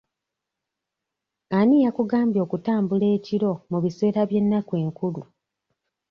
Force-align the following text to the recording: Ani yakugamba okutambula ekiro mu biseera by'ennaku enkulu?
Ani 1.57 1.77
yakugamba 1.85 2.37
okutambula 2.45 3.05
ekiro 3.17 3.51
mu 3.69 3.77
biseera 3.83 4.21
by'ennaku 4.29 4.73
enkulu? 4.83 5.21